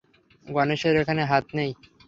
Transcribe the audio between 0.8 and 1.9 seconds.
এখানে হাত নেই!